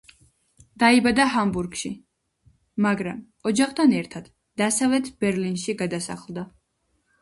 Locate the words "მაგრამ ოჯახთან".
2.87-3.97